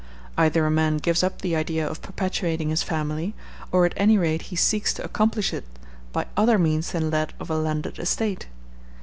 [0.35, 3.35] Either a man gives up the idea of perpetuating his family,
[3.71, 5.65] or at any rate he seeks to accomplish it
[6.11, 8.47] by other means than that of a landed estate.